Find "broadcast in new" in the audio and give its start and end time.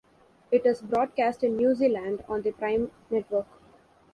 0.81-1.75